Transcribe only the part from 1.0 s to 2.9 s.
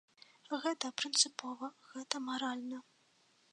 прынцыпова, гэта маральна.